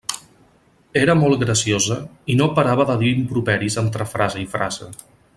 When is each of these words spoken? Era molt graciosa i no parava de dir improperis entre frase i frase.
Era 1.01 1.15
molt 1.19 1.41
graciosa 1.43 1.97
i 2.35 2.37
no 2.41 2.47
parava 2.59 2.85
de 2.91 2.95
dir 3.01 3.11
improperis 3.19 3.77
entre 3.85 4.09
frase 4.15 4.41
i 4.47 4.51
frase. 4.59 4.89